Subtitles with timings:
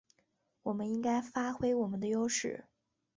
[0.63, 2.65] 我们应该发挥我们的优势